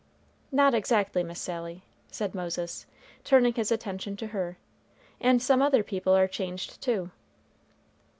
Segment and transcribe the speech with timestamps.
[0.51, 2.87] "Not exactly, Miss Sally," said Moses,
[3.23, 4.57] turning his attention to her;
[5.19, 7.11] "and some other people are changed too."